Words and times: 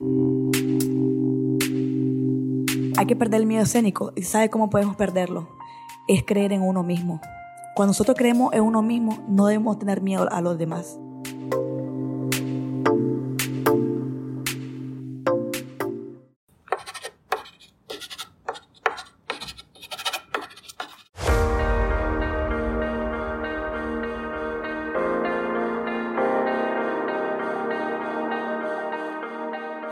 Hay 0.00 0.06
que 3.08 3.16
perder 3.16 3.40
el 3.40 3.46
miedo 3.46 3.64
escénico 3.64 4.12
y 4.14 4.22
¿sabe 4.22 4.48
cómo 4.48 4.70
podemos 4.70 4.94
perderlo? 4.94 5.48
Es 6.06 6.22
creer 6.24 6.52
en 6.52 6.62
uno 6.62 6.84
mismo. 6.84 7.20
Cuando 7.74 7.90
nosotros 7.90 8.16
creemos 8.16 8.52
en 8.52 8.62
uno 8.62 8.80
mismo, 8.80 9.18
no 9.28 9.46
debemos 9.46 9.76
tener 9.80 10.00
miedo 10.00 10.30
a 10.30 10.40
los 10.40 10.56
demás. 10.56 11.00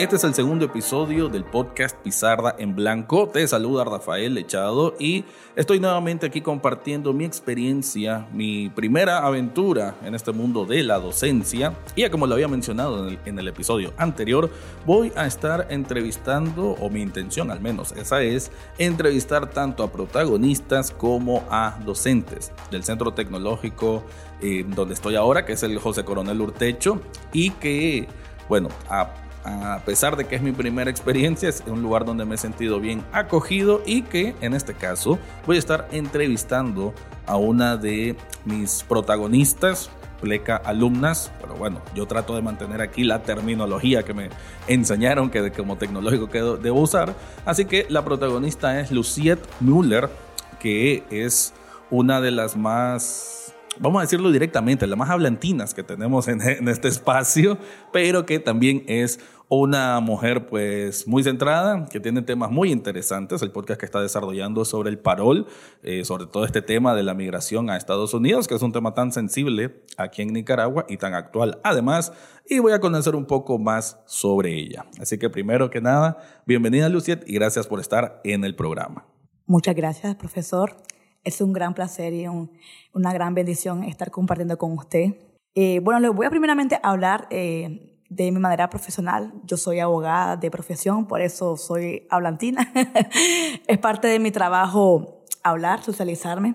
Este 0.06 0.14
es 0.14 0.22
el 0.22 0.34
segundo 0.34 0.64
episodio 0.66 1.28
del 1.28 1.44
podcast 1.44 1.96
Pizarra 1.96 2.54
en 2.60 2.76
Blanco. 2.76 3.28
Te 3.28 3.44
saluda 3.48 3.82
Rafael 3.82 4.34
Lechado 4.34 4.94
y 5.00 5.24
estoy 5.56 5.80
nuevamente 5.80 6.26
aquí 6.26 6.42
compartiendo 6.42 7.12
mi 7.12 7.24
experiencia, 7.24 8.28
mi 8.32 8.68
primera 8.68 9.26
aventura 9.26 9.96
en 10.04 10.14
este 10.14 10.30
mundo 10.30 10.64
de 10.64 10.84
la 10.84 11.00
docencia. 11.00 11.74
Y 11.96 12.02
ya 12.02 12.10
como 12.12 12.28
lo 12.28 12.34
había 12.34 12.46
mencionado 12.46 13.08
en 13.08 13.38
el, 13.40 13.48
episodio 13.48 13.92
anterior, 13.96 14.48
voy 14.86 15.12
a 15.16 15.26
estar 15.26 15.66
entrevistando, 15.70 16.76
o 16.80 16.88
mi 16.88 17.02
intención 17.02 17.50
al 17.50 17.60
menos 17.60 17.90
esa 17.90 18.22
es, 18.22 18.52
entrevistar 18.78 19.50
tanto 19.50 19.82
a 19.82 19.90
protagonistas 19.90 20.92
como 20.92 21.42
a 21.50 21.80
docentes 21.84 22.52
del 22.70 22.84
Centro 22.84 23.12
Tecnológico 23.12 24.04
eh, 24.40 24.64
donde 24.68 24.94
estoy 24.94 25.16
ahora, 25.16 25.44
que 25.44 25.54
es 25.54 25.64
el 25.64 25.76
José 25.80 26.04
Coronel 26.04 26.40
Urtecho, 26.40 27.00
y 27.32 27.50
que, 27.50 28.06
bueno, 28.48 28.68
a 28.88 29.25
a 29.46 29.80
pesar 29.84 30.16
de 30.16 30.24
que 30.24 30.34
es 30.34 30.42
mi 30.42 30.50
primera 30.50 30.90
experiencia, 30.90 31.48
es 31.48 31.62
un 31.66 31.80
lugar 31.80 32.04
donde 32.04 32.24
me 32.24 32.34
he 32.34 32.38
sentido 32.38 32.80
bien 32.80 33.04
acogido 33.12 33.80
y 33.86 34.02
que 34.02 34.34
en 34.40 34.54
este 34.54 34.74
caso 34.74 35.20
voy 35.46 35.56
a 35.56 35.58
estar 35.60 35.88
entrevistando 35.92 36.92
a 37.26 37.36
una 37.36 37.76
de 37.76 38.16
mis 38.44 38.82
protagonistas, 38.82 39.88
pleca 40.20 40.56
alumnas, 40.56 41.30
pero 41.40 41.54
bueno, 41.54 41.80
yo 41.94 42.06
trato 42.06 42.34
de 42.34 42.42
mantener 42.42 42.80
aquí 42.80 43.04
la 43.04 43.22
terminología 43.22 44.02
que 44.02 44.14
me 44.14 44.30
enseñaron 44.66 45.30
que 45.30 45.52
como 45.52 45.76
tecnológico 45.76 46.28
que 46.28 46.40
debo 46.40 46.80
usar, 46.80 47.14
así 47.44 47.66
que 47.66 47.86
la 47.88 48.04
protagonista 48.04 48.80
es 48.80 48.90
Luciette 48.90 49.46
Müller, 49.60 50.10
que 50.58 51.04
es 51.10 51.54
una 51.90 52.20
de 52.20 52.32
las 52.32 52.56
más 52.56 53.46
vamos 53.78 54.00
a 54.00 54.02
decirlo 54.02 54.30
directamente, 54.30 54.86
las 54.86 54.98
más 54.98 55.10
hablantinas 55.10 55.74
que 55.74 55.82
tenemos 55.82 56.28
en, 56.28 56.40
este 56.68 56.88
espacio, 56.88 57.58
pero 57.92 58.26
que 58.26 58.38
también 58.38 58.84
es 58.86 59.20
una 59.48 60.00
mujer 60.00 60.46
pues 60.46 61.06
muy 61.06 61.22
centrada, 61.22 61.86
que 61.86 62.00
tiene 62.00 62.22
temas 62.22 62.50
muy 62.50 62.72
interesantes, 62.72 63.42
el 63.42 63.52
podcast 63.52 63.78
que 63.78 63.86
está 63.86 64.00
desarrollando 64.00 64.64
sobre 64.64 64.90
el 64.90 64.98
parol, 64.98 65.46
eh, 65.82 66.04
sobre 66.04 66.26
todo 66.26 66.44
este 66.44 66.62
tema 66.62 66.94
de 66.94 67.04
la 67.04 67.14
migración 67.14 67.70
a 67.70 67.76
Estados 67.76 68.12
Unidos, 68.12 68.48
que 68.48 68.54
es 68.54 68.62
un 68.62 68.72
tema 68.72 68.94
tan 68.94 69.12
sensible 69.12 69.82
aquí 69.96 70.22
en 70.22 70.32
Nicaragua 70.32 70.84
y 70.88 70.96
tan 70.96 71.14
actual 71.14 71.60
además, 71.62 72.12
y 72.48 72.58
voy 72.58 72.72
a 72.72 72.80
conocer 72.80 73.14
un 73.14 73.26
poco 73.26 73.58
más 73.58 74.00
sobre 74.06 74.52
ella. 74.58 74.84
Así 75.00 75.18
que 75.18 75.30
primero 75.30 75.70
que 75.70 75.80
nada, 75.80 76.18
bienvenida 76.44 76.88
Luciet 76.88 77.22
y 77.28 77.34
gracias 77.34 77.68
por 77.68 77.78
estar 77.78 78.20
en 78.24 78.44
el 78.44 78.56
programa. 78.56 79.06
Muchas 79.46 79.76
gracias, 79.76 80.16
profesor. 80.16 80.76
Es 81.22 81.40
un 81.40 81.52
gran 81.52 81.74
placer 81.74 82.12
y 82.12 82.26
una 82.26 83.12
gran 83.12 83.34
bendición 83.34 83.84
estar 83.84 84.10
compartiendo 84.10 84.58
con 84.58 84.72
usted. 84.72 85.14
Eh, 85.54 85.80
bueno, 85.80 86.00
les 86.00 86.12
voy 86.12 86.26
a 86.26 86.30
primeramente 86.30 86.78
hablar 86.82 87.26
eh, 87.30 87.95
de 88.08 88.30
mi 88.30 88.38
manera 88.38 88.68
profesional. 88.70 89.32
Yo 89.44 89.56
soy 89.56 89.80
abogada 89.80 90.36
de 90.36 90.50
profesión, 90.50 91.06
por 91.06 91.20
eso 91.20 91.56
soy 91.56 92.06
hablantina. 92.10 92.72
es 93.66 93.78
parte 93.78 94.08
de 94.08 94.18
mi 94.18 94.30
trabajo 94.30 95.24
hablar, 95.42 95.82
socializarme. 95.82 96.54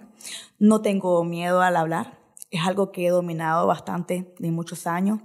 No 0.59 0.81
tengo 0.81 1.23
miedo 1.23 1.61
al 1.61 1.75
hablar. 1.75 2.19
Es 2.49 2.65
algo 2.65 2.91
que 2.91 3.07
he 3.07 3.09
dominado 3.09 3.67
bastante 3.67 4.33
de 4.39 4.51
muchos 4.51 4.87
años. 4.87 5.19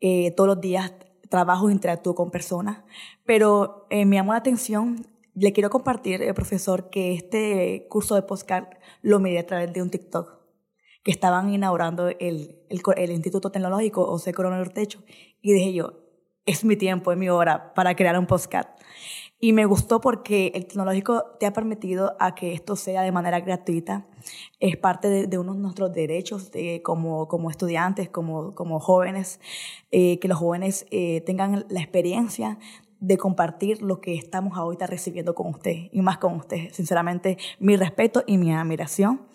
Eh, 0.00 0.32
todos 0.36 0.48
los 0.48 0.60
días 0.60 0.92
trabajo 1.28 1.68
e 1.68 1.72
interactúo 1.72 2.14
con 2.14 2.30
personas, 2.30 2.78
pero 3.26 3.86
eh, 3.90 4.06
me 4.06 4.16
llamó 4.16 4.32
la 4.32 4.38
atención. 4.38 5.06
Le 5.34 5.52
quiero 5.52 5.70
compartir, 5.70 6.22
eh, 6.22 6.32
profesor, 6.34 6.90
que 6.90 7.14
este 7.14 7.86
curso 7.90 8.14
de 8.14 8.22
postcard 8.22 8.66
lo 9.02 9.20
miré 9.20 9.40
a 9.40 9.46
través 9.46 9.72
de 9.72 9.82
un 9.82 9.90
TikTok 9.90 10.37
estaban 11.12 11.52
inaugurando 11.52 12.08
el, 12.08 12.56
el, 12.68 13.10
Instituto 13.10 13.50
Tecnológico 13.50 14.06
José 14.06 14.32
Coronel 14.32 14.72
Techo. 14.72 15.02
Y 15.40 15.52
dije 15.52 15.72
yo, 15.72 15.94
es 16.44 16.64
mi 16.64 16.76
tiempo, 16.76 17.12
es 17.12 17.18
mi 17.18 17.28
hora 17.28 17.72
para 17.74 17.94
crear 17.94 18.18
un 18.18 18.26
podcast. 18.26 18.68
Y 19.40 19.52
me 19.52 19.66
gustó 19.66 20.00
porque 20.00 20.50
el 20.54 20.66
tecnológico 20.66 21.24
te 21.38 21.46
ha 21.46 21.52
permitido 21.52 22.16
a 22.18 22.34
que 22.34 22.52
esto 22.52 22.74
sea 22.74 23.02
de 23.02 23.12
manera 23.12 23.38
gratuita. 23.40 24.06
Es 24.58 24.76
parte 24.76 25.28
de, 25.28 25.38
uno 25.38 25.54
de 25.54 25.60
nuestros 25.60 25.92
derechos 25.92 26.50
de, 26.50 26.82
como, 26.82 27.28
como 27.28 27.48
estudiantes, 27.48 28.10
como, 28.10 28.54
como 28.54 28.80
jóvenes, 28.80 29.40
eh, 29.92 30.18
que 30.18 30.26
los 30.26 30.38
jóvenes 30.38 30.86
eh, 30.90 31.20
tengan 31.20 31.64
la 31.68 31.80
experiencia 31.80 32.58
de 33.00 33.16
compartir 33.16 33.80
lo 33.80 34.00
que 34.00 34.14
estamos 34.14 34.58
ahorita 34.58 34.88
recibiendo 34.88 35.34
con 35.34 35.46
usted 35.48 35.88
y 35.92 36.02
más 36.02 36.18
con 36.18 36.34
usted. 36.34 36.72
Sinceramente, 36.72 37.38
mi 37.60 37.76
respeto 37.76 38.24
y 38.26 38.38
mi 38.38 38.52
admiración. 38.52 39.28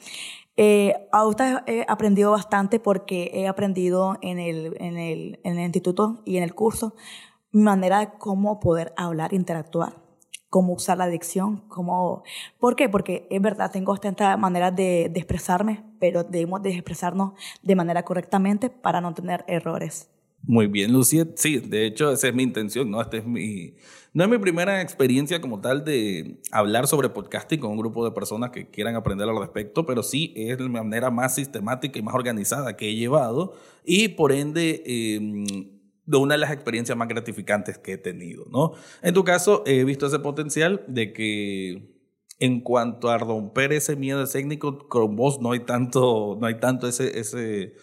Eh, 0.56 1.08
ahorita 1.12 1.64
he 1.66 1.84
aprendido 1.88 2.32
bastante 2.32 2.80
porque 2.80 3.32
he 3.34 3.48
aprendido 3.48 4.18
en 4.22 4.40
el, 4.40 4.76
en, 4.80 4.98
el, 4.98 5.40
en 5.44 5.58
el 5.58 5.66
instituto 5.66 6.22
y 6.26 6.38
en 6.38 6.44
el 6.44 6.54
curso 6.54 6.96
mi 7.52 7.64
manera 7.64 8.00
de 8.00 8.10
cómo 8.18 8.60
poder 8.60 8.94
hablar, 8.98 9.34
interactuar, 9.34 9.96
cómo 10.50 10.74
usar 10.74 10.98
la 10.98 11.08
dicción, 11.08 11.64
cómo... 11.70 12.24
¿Por 12.60 12.76
qué? 12.76 12.90
Porque 12.90 13.28
es 13.30 13.42
verdad, 13.42 13.72
tengo 13.72 13.94
esta 13.94 14.38
manera 14.38 14.72
de, 14.72 15.10
de 15.10 15.20
expresarme, 15.20 15.84
pero 16.00 16.24
debemos 16.24 16.62
de 16.62 16.72
expresarnos 16.72 17.34
de 17.62 17.76
manera 17.76 18.04
correctamente 18.06 18.70
para 18.70 19.02
no 19.02 19.14
tener 19.14 19.46
errores. 19.48 20.13
Muy 20.46 20.68
bien, 20.68 20.92
Lucía. 20.92 21.26
Sí, 21.36 21.60
de 21.60 21.86
hecho, 21.86 22.12
esa 22.12 22.28
es 22.28 22.36
mi 22.36 22.44
intención, 22.44 22.92
¿no? 22.92 23.02
Este 23.02 23.20
es 23.20 23.26
mi, 23.26 23.76
no 24.14 24.26
es 24.26 24.30
mi 24.30 24.38
primera 24.38 24.82
experiencia 24.82 25.40
como 25.40 25.62
tal 25.62 25.86
de 25.86 26.42
hablar 26.52 26.88
sobre 26.88 27.08
podcasting 27.10 27.62
con 27.62 27.72
un 27.72 27.78
grupo 27.78 28.04
de 28.04 28.12
personas 28.12 28.52
que 28.52 28.70
quieran 28.70 28.96
aprender 28.96 29.30
al 29.30 29.40
respecto, 29.40 29.86
pero 29.86 30.04
sí 30.04 30.34
es 30.36 30.60
la 30.60 30.68
manera 30.68 31.10
más 31.12 31.36
sistemática 31.36 31.98
y 31.98 32.02
más 32.02 32.14
organizada 32.14 32.76
que 32.76 32.90
he 32.90 32.96
llevado 32.96 33.54
y 33.86 34.10
por 34.10 34.34
ende 34.34 34.84
em, 34.86 35.46
de 36.06 36.18
una 36.18 36.34
de 36.34 36.40
las 36.40 36.52
experiencias 36.52 36.98
más 36.98 37.08
gratificantes 37.08 37.78
que 37.78 37.94
he 37.94 37.98
tenido, 37.98 38.46
¿no? 38.52 38.74
En 39.02 39.14
tu 39.14 39.24
caso, 39.24 39.64
he 39.66 39.86
visto 39.86 40.08
ese 40.08 40.20
potencial 40.20 40.84
de 40.90 41.14
que 41.14 41.94
en 42.40 42.60
cuanto 42.60 43.10
a 43.10 43.18
romper 43.18 43.72
ese 43.72 43.96
miedo 43.96 44.22
escénico, 44.24 44.90
con 44.90 45.16
vos 45.16 45.40
no 45.40 45.54
hay 45.54 45.62
tanto, 45.62 46.38
no 46.40 46.48
hay 46.48 46.60
tanto 46.60 46.88
ese, 46.90 47.18
ese, 47.18 47.76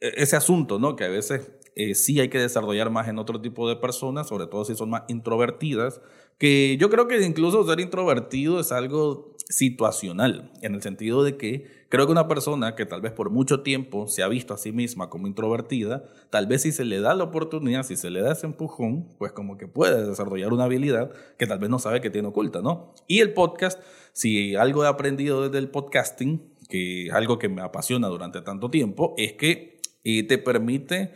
ese 0.00 0.36
asunto, 0.36 0.78
¿no? 0.80 0.96
Que 0.96 1.04
a 1.04 1.08
veces 1.08 1.52
eh, 1.74 1.94
sí 1.94 2.20
hay 2.20 2.28
que 2.28 2.38
desarrollar 2.38 2.90
más 2.90 3.08
en 3.08 3.18
otro 3.18 3.40
tipo 3.40 3.68
de 3.68 3.76
personas, 3.76 4.28
sobre 4.28 4.46
todo 4.46 4.64
si 4.64 4.74
son 4.74 4.90
más 4.90 5.02
introvertidas, 5.08 6.00
que 6.38 6.76
yo 6.78 6.90
creo 6.90 7.08
que 7.08 7.20
incluso 7.24 7.66
ser 7.66 7.80
introvertido 7.80 8.60
es 8.60 8.72
algo 8.72 9.32
situacional, 9.48 10.50
en 10.62 10.74
el 10.74 10.82
sentido 10.82 11.22
de 11.24 11.36
que 11.36 11.66
creo 11.88 12.06
que 12.06 12.12
una 12.12 12.26
persona 12.26 12.74
que 12.74 12.86
tal 12.86 13.00
vez 13.00 13.12
por 13.12 13.30
mucho 13.30 13.60
tiempo 13.60 14.08
se 14.08 14.22
ha 14.22 14.28
visto 14.28 14.54
a 14.54 14.58
sí 14.58 14.72
misma 14.72 15.10
como 15.10 15.26
introvertida, 15.26 16.04
tal 16.30 16.46
vez 16.46 16.62
si 16.62 16.72
se 16.72 16.84
le 16.84 17.00
da 17.00 17.14
la 17.14 17.24
oportunidad, 17.24 17.84
si 17.84 17.96
se 17.96 18.10
le 18.10 18.22
da 18.22 18.32
ese 18.32 18.46
empujón, 18.46 19.08
pues 19.18 19.32
como 19.32 19.58
que 19.58 19.68
puede 19.68 20.06
desarrollar 20.06 20.52
una 20.52 20.64
habilidad 20.64 21.12
que 21.38 21.46
tal 21.46 21.58
vez 21.58 21.70
no 21.70 21.78
sabe 21.78 22.00
que 22.00 22.10
tiene 22.10 22.28
oculta, 22.28 22.62
¿no? 22.62 22.94
Y 23.06 23.20
el 23.20 23.34
podcast, 23.34 23.80
si 24.12 24.56
algo 24.56 24.84
he 24.84 24.88
aprendido 24.88 25.42
desde 25.42 25.58
el 25.58 25.68
podcasting, 25.68 26.42
que 26.68 27.06
es 27.06 27.12
algo 27.12 27.38
que 27.38 27.48
me 27.48 27.62
apasiona 27.62 28.08
durante 28.08 28.40
tanto 28.40 28.70
tiempo, 28.70 29.14
es 29.18 29.34
que 29.34 29.80
eh, 30.04 30.22
te 30.26 30.38
permite 30.38 31.12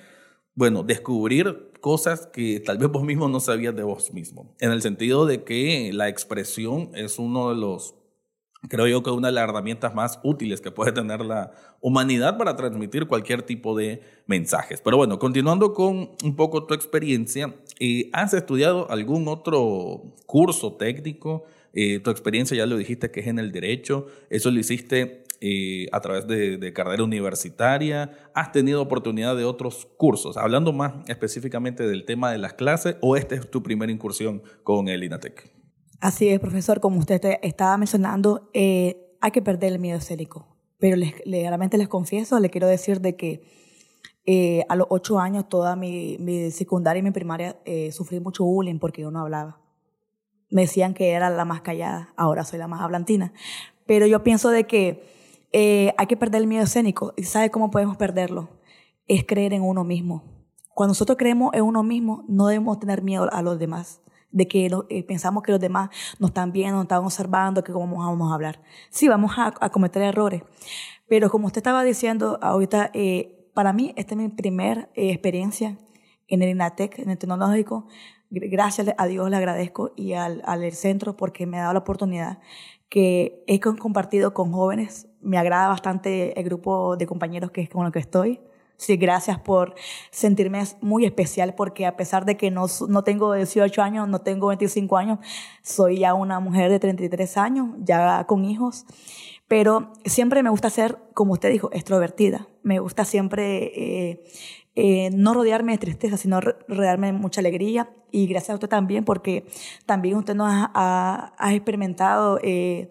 bueno, 0.57 0.83
descubrir 0.83 1.71
cosas 1.81 2.27
que 2.33 2.61
tal 2.61 2.79
vez 2.79 2.89
vos 2.89 3.05
mismo 3.05 3.29
no 3.29 3.41
sabías 3.41 3.77
de 3.77 3.83
vos 3.83 4.13
mismo. 4.13 4.57
En 4.59 4.73
el 4.73 4.81
sentido 4.81 5.27
de 5.27 5.45
que 5.45 5.93
la 5.93 6.09
expresión 6.09 6.91
es 6.95 7.19
uno 7.19 7.51
de 7.51 7.57
los, 7.57 7.95
creo 8.71 8.87
yo 8.87 9.03
que 9.03 9.11
una 9.11 9.29
de 9.29 9.35
las 9.35 9.45
herramientas 9.45 9.95
más 9.95 10.19
útiles 10.25 10.63
que 10.63 10.71
puede 10.71 10.93
tener 10.93 11.21
la 11.21 11.53
humanidad 11.83 12.39
para 12.39 12.57
transmitir 12.57 13.07
cualquier 13.07 13.43
tipo 13.43 13.77
de 13.77 14.01
mensajes. 14.27 14.81
Pero 14.81 14.97
bueno, 14.97 15.19
continuando 15.19 15.75
con 15.75 16.13
un 16.25 16.37
poco 16.37 16.65
tu 16.65 16.73
experiencia, 16.73 17.55
eh, 17.79 18.09
¿has 18.15 18.33
estudiado 18.33 18.91
algún 18.91 19.29
otro 19.29 20.15
curso 20.25 20.73
técnico? 20.73 21.45
Eh, 21.75 22.01
tu 22.01 22.11
experiencia 22.11 22.57
ya 22.57 22.65
lo 22.65 22.79
dijiste 22.79 23.11
que 23.11 23.21
es 23.21 23.27
en 23.27 23.39
el 23.39 23.53
derecho, 23.53 24.07
eso 24.31 24.51
lo 24.51 24.59
hiciste 24.59 25.26
eh, 25.41 25.87
a 25.93 26.01
través 26.01 26.27
de, 26.27 26.73
carrera 26.73 27.03
universitaria? 27.05 28.11
¿Has 28.35 28.53
tenido 28.53 28.83
oportunidad 28.83 29.37
de 29.37 29.45
otros 29.45 29.87
cursos? 29.97 30.37
Hablando 30.37 30.73
más 30.73 30.95
específicamente 31.09 31.87
del 31.87 32.05
tema 32.05 32.33
de 32.33 32.39
las 32.39 32.55
clases, 32.55 32.97
¿o 33.01 33.17
esta 33.17 33.35
es 33.35 33.51
tu 33.51 33.63
primera 33.63 33.93
incursión 33.93 34.43
con 34.63 34.89
el 34.89 35.05
INATEC? 35.05 35.53
Así 36.01 36.29
es, 36.29 36.41
profesor. 36.41 36.81
Como 36.81 36.99
usted 36.99 37.21
estaba 37.43 37.77
mencionando, 37.79 38.51
eh, 38.55 39.17
hay 39.21 39.31
que 39.31 39.43
perder 39.43 39.73
el 39.73 39.79
miedo 39.79 39.99
escénico. 39.99 40.57
Pero 40.79 40.97
les, 40.97 41.15
realmente 41.25 41.79
les 41.79 41.89
confieso, 41.89 42.39
le 42.39 42.51
quiero 42.51 42.67
decir 42.67 43.01
de 43.01 43.17
que 43.17 43.43
Eh, 44.29 44.65
a 44.69 44.75
los 44.75 44.89
ocho 44.91 45.21
años, 45.21 45.49
toda 45.49 45.77
mi, 45.77 46.17
mi 46.19 46.51
secundaria 46.51 46.99
y 46.99 47.03
mi 47.03 47.13
primaria, 47.13 47.61
eh, 47.65 47.93
sufrí 47.93 48.19
mucho 48.19 48.45
bullying 48.45 48.81
porque 48.81 49.03
yo 49.03 49.13
no 49.13 49.21
hablaba. 49.21 49.61
Me 50.51 50.63
decían 50.63 50.95
que 50.95 51.13
era 51.13 51.31
la 51.31 51.45
más 51.45 51.61
callada, 51.61 52.13
ahora 52.17 52.45
soy 52.45 52.59
la 52.59 52.67
más 52.67 52.81
hablantina. 52.81 53.33
Pero 53.87 54.07
yo 54.07 54.25
pienso 54.25 54.51
de 54.51 54.65
que 54.65 55.05
eh, 55.53 55.95
hay 55.97 56.07
que 56.07 56.17
perder 56.17 56.43
el 56.43 56.47
miedo 56.47 56.65
escénico. 56.65 57.13
¿Y 57.17 57.25
sabe 57.25 57.51
cómo 57.51 57.71
podemos 57.71 57.97
perderlo? 57.97 58.49
Es 59.09 59.25
creer 59.25 59.53
en 59.53 59.63
uno 59.63 59.85
mismo. 59.85 60.25
Cuando 60.75 60.91
nosotros 60.91 61.17
creemos 61.17 61.55
en 61.55 61.63
uno 61.63 61.83
mismo, 61.83 62.25
no 62.29 62.49
debemos 62.49 62.79
tener 62.79 63.03
miedo 63.03 63.29
a 63.33 63.43
los 63.43 63.59
demás 63.59 64.03
de 64.37 64.47
que 64.49 64.71
eh, 64.91 65.03
pensamos 65.05 65.43
que 65.43 65.53
los 65.53 65.61
demás 65.61 65.89
nos 66.19 66.31
están 66.31 66.53
viendo, 66.53 66.77
nos 66.77 66.85
están 66.85 67.03
observando, 67.03 67.65
que 67.65 67.73
cómo 67.73 67.99
vamos 67.99 68.31
a 68.31 68.35
hablar. 68.35 68.61
Sí, 68.91 69.09
vamos 69.09 69.33
a, 69.39 69.53
cometer 69.71 70.03
errores, 70.03 70.43
pero 71.09 71.31
como 71.31 71.47
usted 71.47 71.61
estaba 71.61 71.83
diciendo 71.85 72.39
ahorita, 72.43 72.91
eh, 72.93 73.51
para 73.55 73.73
mí 73.73 73.95
esta 73.97 74.15
es 74.15 74.19
mi 74.19 74.29
primera 74.29 74.91
eh, 74.95 75.11
experiencia 75.11 75.79
en 76.29 76.43
el 76.43 76.51
INATEC, 76.51 76.99
en 76.99 77.11
el 77.11 77.17
tecnológico. 77.17 77.87
Gracias 78.29 78.89
a 78.99 79.07
Dios 79.07 79.31
le 79.31 79.37
agradezco 79.37 79.93
y 79.97 80.13
al, 80.13 80.43
al 80.45 80.71
centro 80.73 81.17
porque 81.17 81.47
me 81.47 81.59
ha 81.59 81.63
dado 81.63 81.75
la 81.75 81.79
oportunidad 81.79 82.41
que 82.89 83.43
he 83.47 83.61
compartido 83.61 84.35
con 84.35 84.53
jóvenes. 84.53 85.09
Me 85.21 85.39
agrada 85.39 85.69
bastante 85.69 86.39
el 86.39 86.45
grupo 86.45 86.97
de 86.97 87.07
compañeros 87.07 87.51
que 87.51 87.63
es 87.63 87.69
con 87.69 87.87
el 87.87 87.93
que 87.93 87.99
estoy. 87.99 88.41
Sí, 88.79 88.97
gracias 88.99 89.39
por 89.41 89.75
sentirme 90.11 90.63
muy 90.83 91.07
especial 91.07 91.55
porque 91.55 91.87
a 91.87 91.97
pesar 91.97 92.27
de 92.27 92.37
que 92.37 92.51
no, 92.51 92.67
no 92.89 93.05
tengo 93.05 93.33
18 93.33 93.83
años, 93.83 94.07
no 94.07 94.21
tengo 94.21 94.49
25 94.49 94.99
años, 94.99 95.19
soy 95.63 96.01
ya 96.01 96.13
una 96.13 96.41
mujer 96.41 96.71
de 96.71 96.79
33 96.79 97.39
años, 97.39 97.71
ya 97.79 98.25
con 98.25 98.45
hijos, 98.45 98.85
pero 99.49 99.93
siempre 100.05 100.43
me 100.43 100.51
gusta 100.51 100.69
ser, 100.69 100.99
como 101.15 101.33
usted 101.33 101.51
dijo, 101.51 101.71
extrovertida. 101.73 102.49
Me 102.67 102.81
gusta 102.81 103.05
siempre 103.05 103.67
eh, 103.77 104.25
eh, 104.75 105.11
no 105.15 105.35
rodearme 105.35 105.71
de 105.71 105.79
tristeza, 105.79 106.17
sino 106.17 106.41
rodearme 106.41 107.07
de 107.07 107.13
mucha 107.13 107.41
alegría. 107.41 107.91
Y 108.11 108.27
gracias 108.27 108.51
a 108.51 108.55
usted 108.55 108.69
también 108.69 109.05
porque 109.05 109.47
también 109.87 110.17
usted 110.17 110.35
nos 110.35 110.49
ha, 110.51 111.33
ha, 111.39 111.55
experimentado 111.55 112.41
eh, 112.43 112.89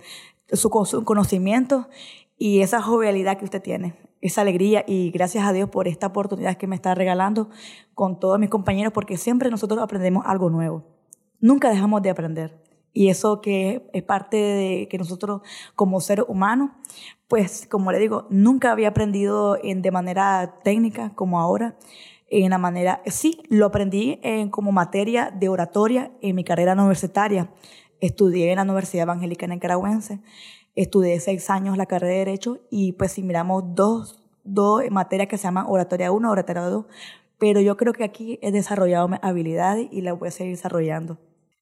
su, 0.54 0.70
su 0.86 1.04
conocimiento 1.04 1.90
y 2.38 2.62
esa 2.62 2.82
jovialidad 2.82 3.38
que 3.38 3.44
usted 3.44 3.62
tiene 3.62 3.96
esa 4.22 4.44
alegría 4.44 4.86
y 4.88 5.12
gracias 5.12 5.46
a 5.46 5.52
Dios 5.52 5.70
por 5.70 5.90
esta 5.90 6.08
oportunidad 6.08 6.56
que 6.56 6.68
me 6.68 6.76
está 6.78 6.96
regalando 6.96 7.50
con 7.94 8.18
todos 8.18 8.40
mis 8.40 8.50
compañeros 8.50 8.94
porque 8.94 9.18
siempre 9.18 9.52
nosotros 9.52 9.82
aprendemos 9.82 10.26
algo 10.26 10.50
nuevo. 10.50 10.86
Nunca 11.42 11.70
dejamos 11.70 12.02
de 12.02 12.12
aprender. 12.12 12.65
Y 12.96 13.10
eso 13.10 13.42
que 13.42 13.88
es 13.92 14.04
parte 14.04 14.38
de 14.38 14.88
que 14.90 14.98
nosotros 14.98 15.42
como 15.76 16.00
seres 16.00 16.26
humanos, 16.30 16.72
pues 17.28 17.68
como 17.70 17.92
le 17.92 18.00
digo, 18.00 18.26
nunca 18.30 18.72
había 18.72 18.88
aprendido 18.88 19.58
en, 19.62 19.82
de 19.82 19.92
manera 19.92 20.62
técnica 20.64 21.12
como 21.14 21.42
ahora. 21.42 21.78
En 22.28 22.50
la 22.52 22.58
manera, 22.58 23.02
sí, 23.06 23.44
lo 23.50 23.66
aprendí 23.66 24.18
en, 24.24 24.50
como 24.50 24.72
materia 24.72 25.30
de 25.30 25.50
oratoria 25.50 26.12
en 26.22 26.38
mi 26.38 26.46
carrera 26.46 26.72
universitaria. 26.74 27.52
Estudié 28.00 28.50
en 28.52 28.56
la 28.56 28.64
Universidad 28.64 29.04
Evangélica 29.04 29.46
Nicaragüense 29.46 30.22
Estudié 30.76 31.20
seis 31.20 31.50
años 31.50 31.78
la 31.78 31.86
carrera 31.86 32.14
de 32.14 32.20
Derecho 32.20 32.60
y 32.70 32.94
pues 32.94 33.12
si 33.12 33.24
miramos 33.24 33.64
dos, 33.76 34.24
dos 34.46 34.84
materias 34.90 35.28
que 35.28 35.38
se 35.38 35.44
llaman 35.44 35.66
Oratoria 35.68 36.14
1, 36.14 36.32
Oratoria 36.32 36.64
2, 36.64 36.86
pero 37.38 37.60
yo 37.60 37.76
creo 37.76 37.92
que 37.92 38.06
aquí 38.06 38.40
he 38.42 38.54
desarrollado 38.54 39.10
mis 39.10 39.20
habilidades 39.22 39.90
y 39.92 40.02
las 40.02 40.18
voy 40.18 40.30
a 40.30 40.32
seguir 40.32 40.56
desarrollando. 40.56 41.18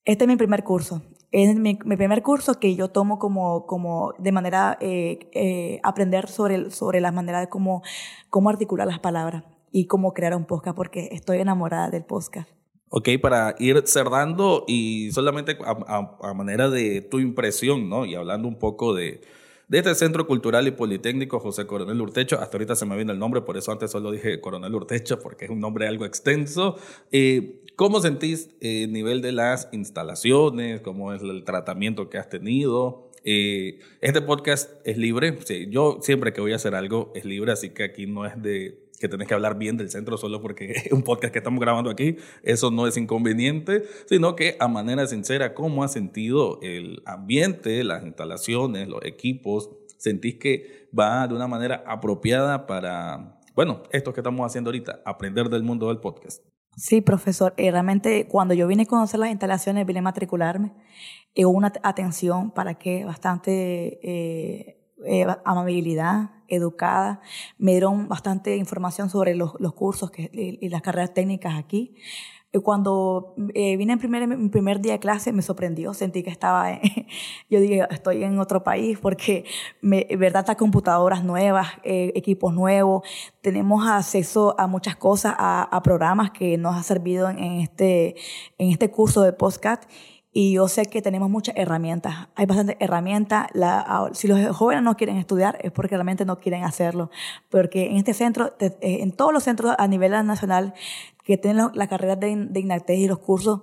Este 0.06 0.26
es 0.26 0.28
mi 0.28 0.36
primer 0.36 0.64
curso. 0.64 1.02
Es 1.34 1.56
mi, 1.56 1.80
mi 1.84 1.98
primer 1.98 2.22
curso 2.22 2.60
que 2.60 2.76
yo 2.76 2.90
tomo 2.90 3.18
como, 3.18 3.66
como 3.66 4.14
de 4.20 4.32
manera, 4.32 4.78
eh, 4.80 5.18
eh, 5.32 5.80
aprender 5.82 6.30
sobre, 6.30 6.70
sobre 6.70 7.02
las 7.02 7.12
maneras 7.12 7.42
de 7.42 7.50
cómo, 7.50 7.82
cómo 8.30 8.52
articular 8.52 8.86
las 8.86 9.00
palabras 9.00 9.44
y 9.72 9.88
cómo 9.88 10.14
crear 10.14 10.36
un 10.36 10.46
podcast, 10.46 10.78
porque 10.78 11.10
estoy 11.12 11.40
enamorada 11.40 11.90
del 11.90 12.06
podcast. 12.06 12.48
Ok, 12.90 13.10
para 13.20 13.56
ir 13.58 13.82
cerrando 13.88 14.64
y 14.68 15.12
solamente 15.12 15.58
a, 15.66 16.34
manera 16.36 16.70
de 16.70 17.02
tu 17.02 17.18
impresión, 17.18 17.90
¿no? 17.90 18.06
Y 18.06 18.14
hablando 18.14 18.48
un 18.48 18.60
poco 18.60 18.94
de, 18.94 19.22
de 19.68 19.80
este 19.80 19.96
Centro 19.96 20.28
Cultural 20.28 20.68
y 20.68 20.72
Politécnico 20.72 21.40
José 21.40 21.66
Coronel 21.66 22.00
Urtecho, 22.00 22.40
hasta 22.40 22.58
ahorita 22.58 22.76
se 22.76 22.86
me 22.86 22.96
viene 22.96 23.12
el 23.12 23.18
nombre, 23.18 23.42
por 23.42 23.58
eso 23.58 23.72
antes 23.72 23.90
solo 23.90 24.12
dije 24.12 24.40
Coronel 24.40 24.76
Urtecho, 24.76 25.20
porque 25.20 25.46
es 25.46 25.52
un 25.52 25.60
nombre 25.60 25.88
algo 25.88 26.06
extenso. 26.06 26.78
Eh, 27.12 27.63
¿Cómo 27.76 28.02
sentís 28.02 28.52
el 28.62 28.94
nivel 28.94 29.24
de 29.24 29.32
las 29.32 29.68
instalaciones? 29.72 30.82
¿Cómo 30.82 31.12
es 31.12 31.24
el 31.24 31.44
tratamiento 31.44 32.08
que 32.08 32.20
has 32.20 32.30
tenido? 32.30 33.10
Eh, 33.24 33.80
este 34.00 34.22
podcast 34.22 34.70
es 34.86 35.00
libre. 35.00 35.40
Sí, 35.44 35.66
yo 35.72 35.98
siempre 36.02 36.34
que 36.34 36.42
voy 36.42 36.54
a 36.54 36.58
hacer 36.58 36.76
algo 36.76 37.12
es 37.16 37.26
libre, 37.26 37.52
así 37.52 37.72
que 37.72 37.84
aquí 37.84 38.06
no 38.06 38.28
es 38.28 38.40
de 38.40 38.84
que 39.00 39.10
tenés 39.10 39.28
que 39.28 39.34
hablar 39.34 39.58
bien 39.58 39.76
del 39.76 39.90
centro 39.90 40.18
solo 40.18 40.40
porque 40.40 40.72
es 40.86 40.92
un 40.92 41.02
podcast 41.02 41.34
que 41.34 41.40
estamos 41.40 41.60
grabando 41.60 41.90
aquí, 41.90 42.18
eso 42.44 42.70
no 42.70 42.86
es 42.86 42.96
inconveniente, 42.96 43.84
sino 44.06 44.36
que 44.36 44.56
a 44.60 44.68
manera 44.68 45.08
sincera, 45.08 45.56
¿cómo 45.56 45.84
has 45.84 45.94
sentido 45.94 46.60
el 46.62 47.02
ambiente, 47.08 47.84
las 47.84 48.04
instalaciones, 48.04 48.88
los 48.88 49.04
equipos? 49.04 49.72
¿Sentís 49.98 50.36
que 50.36 50.88
va 50.98 51.28
de 51.28 51.34
una 51.34 51.48
manera 51.48 51.84
apropiada 51.88 52.68
para, 52.68 53.42
bueno, 53.56 53.82
esto 53.92 54.14
que 54.14 54.20
estamos 54.20 54.46
haciendo 54.46 54.70
ahorita, 54.70 55.02
aprender 55.06 55.50
del 55.50 55.64
mundo 55.64 55.88
del 55.88 55.98
podcast? 55.98 56.44
Sí, 56.76 57.02
profesor. 57.02 57.54
Eh, 57.58 57.72
realmente 57.72 58.28
cuando 58.28 58.54
yo 58.54 58.68
vine 58.68 58.84
a 58.84 58.86
conocer 58.86 59.20
las 59.20 59.30
instalaciones, 59.30 59.86
vine 59.86 60.00
a 60.00 60.02
matricularme, 60.04 60.74
hubo 61.36 61.52
una 61.52 61.72
atención 61.84 62.52
para 62.52 62.76
que 62.76 63.06
bastante 63.06 64.00
eh, 64.04 64.84
eh, 65.06 65.28
amabilidad, 65.46 66.32
educada. 66.48 67.22
Me 67.58 67.72
dieron 67.72 68.08
bastante 68.08 68.58
información 68.58 69.10
sobre 69.10 69.36
los, 69.36 69.54
los 69.60 69.74
cursos 69.74 70.12
que, 70.12 70.30
y, 70.34 70.70
las 70.70 70.82
carreras 70.82 71.14
técnicas 71.14 71.58
aquí. 71.58 71.96
Cuando 72.62 73.34
eh, 73.56 73.78
vine 73.78 73.94
en 73.94 74.00
primer, 74.00 74.28
mi 74.28 74.50
primer 74.50 74.80
día 74.80 74.94
de 74.94 75.00
clase 75.00 75.34
me 75.34 75.42
sorprendió, 75.42 75.94
sentí 75.96 76.22
que 76.22 76.30
estaba, 76.30 76.80
yo 77.50 77.60
dije, 77.60 77.88
estoy 77.90 78.24
en 78.24 78.38
otro 78.38 78.64
país 78.64 79.00
porque, 79.00 79.46
me, 79.82 80.06
verdad, 80.18 80.42
estas 80.42 80.58
computadoras 80.58 81.24
nuevas, 81.24 81.68
eh, 81.84 82.12
equipos 82.16 82.54
nuevos, 82.54 83.08
tenemos 83.42 83.88
acceso 83.88 84.54
a 84.60 84.68
muchas 84.68 84.96
cosas, 84.96 85.34
a, 85.38 85.64
a 85.64 85.82
programas 85.82 86.30
que 86.30 86.58
nos 86.60 86.76
ha 86.76 86.84
servido 86.84 87.28
en, 87.30 87.40
en, 87.40 87.54
este, 87.62 88.16
en 88.60 88.70
este 88.70 88.92
curso 88.92 89.24
de 89.24 89.34
podcast 89.34 89.86
y 90.36 90.54
yo 90.54 90.68
sé 90.68 90.88
que 90.88 91.04
tenemos 91.04 91.30
muchas 91.30 91.56
herramientas. 91.56 92.28
Hay 92.34 92.48
bastantes 92.48 92.76
herramientas. 92.80 93.48
La, 93.54 94.10
si 94.14 94.28
los 94.28 94.56
jóvenes 94.56 94.84
no 94.84 94.98
quieren 94.98 95.18
estudiar 95.18 95.60
es 95.62 95.72
porque 95.72 95.96
realmente 95.96 96.26
no 96.26 96.40
quieren 96.40 96.64
hacerlo. 96.64 97.12
Porque 97.50 97.92
en 97.92 97.98
este 97.98 98.16
centro, 98.16 98.56
eh, 98.60 98.74
en 98.82 99.12
todos 99.12 99.32
los 99.32 99.44
centros 99.44 99.76
a 99.78 99.88
nivel 99.88 100.12
nacional 100.26 100.74
que 101.24 101.38
tienen 101.38 101.68
la 101.74 101.88
carrera 101.88 102.16
de, 102.16 102.36
de 102.36 102.96
y 102.96 103.08
los 103.08 103.20
cursos, 103.20 103.62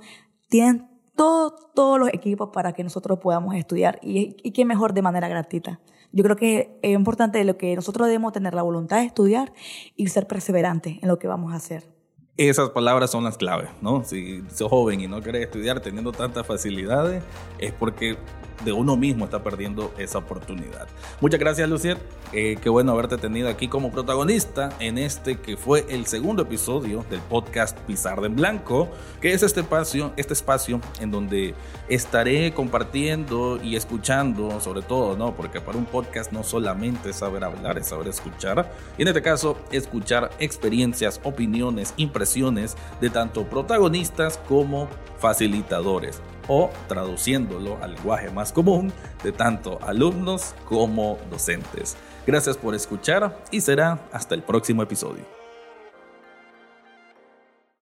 tienen 0.48 0.88
todo, 1.14 1.54
todos 1.74 1.98
los 1.98 2.08
equipos 2.12 2.50
para 2.52 2.72
que 2.72 2.82
nosotros 2.82 3.18
podamos 3.18 3.54
estudiar. 3.54 3.98
Y, 4.02 4.36
y 4.42 4.52
qué 4.52 4.64
mejor 4.64 4.94
de 4.94 5.02
manera 5.02 5.28
gratuita. 5.28 5.80
Yo 6.12 6.24
creo 6.24 6.36
que 6.36 6.78
es 6.82 6.92
importante 6.92 7.42
lo 7.44 7.56
que 7.56 7.74
nosotros 7.76 8.08
debemos 8.08 8.32
tener 8.32 8.54
la 8.54 8.62
voluntad 8.62 8.98
de 8.98 9.04
estudiar 9.04 9.52
y 9.94 10.08
ser 10.08 10.26
perseverantes 10.26 10.98
en 11.02 11.08
lo 11.08 11.18
que 11.18 11.28
vamos 11.28 11.52
a 11.52 11.56
hacer. 11.56 11.88
Esas 12.36 12.70
palabras 12.70 13.10
son 13.10 13.22
las 13.22 13.36
claves, 13.36 13.68
¿no? 13.82 14.02
Si 14.02 14.42
sos 14.48 14.70
joven 14.70 15.00
y 15.00 15.06
no 15.06 15.20
querés 15.20 15.44
estudiar 15.44 15.80
teniendo 15.80 16.10
tantas 16.10 16.46
facilidades, 16.46 17.22
es 17.58 17.72
porque 17.72 18.16
de 18.64 18.72
uno 18.72 18.96
mismo 18.96 19.24
está 19.24 19.42
perdiendo 19.42 19.92
esa 19.98 20.18
oportunidad. 20.18 20.88
Muchas 21.20 21.40
gracias, 21.40 21.68
Lucier. 21.68 21.98
Eh, 22.32 22.56
qué 22.62 22.68
bueno 22.68 22.92
haberte 22.92 23.16
tenido 23.16 23.48
aquí 23.48 23.68
como 23.68 23.90
protagonista 23.90 24.70
en 24.78 24.98
este 24.98 25.38
que 25.40 25.56
fue 25.56 25.86
el 25.88 26.06
segundo 26.06 26.42
episodio 26.42 27.04
del 27.10 27.20
podcast 27.20 27.78
Pizarra 27.80 28.26
en 28.26 28.36
Blanco, 28.36 28.88
que 29.20 29.32
es 29.32 29.42
este 29.42 29.60
espacio, 29.60 30.12
este 30.16 30.32
espacio 30.32 30.80
en 31.00 31.10
donde 31.10 31.54
estaré 31.88 32.52
compartiendo 32.52 33.60
y 33.62 33.76
escuchando, 33.76 34.60
sobre 34.60 34.82
todo, 34.82 35.16
¿no? 35.16 35.34
Porque 35.34 35.60
para 35.60 35.78
un 35.78 35.86
podcast 35.86 36.32
no 36.32 36.42
solamente 36.44 37.10
es 37.10 37.16
saber 37.16 37.44
hablar, 37.44 37.78
es 37.78 37.88
saber 37.88 38.08
escuchar. 38.08 38.72
Y 38.96 39.02
en 39.02 39.08
este 39.08 39.22
caso, 39.22 39.56
escuchar 39.72 40.30
experiencias, 40.38 41.20
opiniones, 41.24 41.94
impresiones 41.96 42.76
de 43.00 43.10
tanto 43.10 43.44
protagonistas 43.44 44.38
como 44.48 44.88
facilitadores 45.18 46.20
o 46.52 46.68
traduciéndolo 46.88 47.78
al 47.80 47.94
lenguaje 47.94 48.28
más 48.28 48.52
común 48.52 48.92
de 49.22 49.30
tanto 49.30 49.78
alumnos 49.82 50.56
como 50.64 51.16
docentes. 51.30 51.96
Gracias 52.26 52.56
por 52.56 52.74
escuchar 52.74 53.38
y 53.52 53.60
será 53.60 54.00
hasta 54.10 54.34
el 54.34 54.42
próximo 54.42 54.82
episodio. 54.82 55.39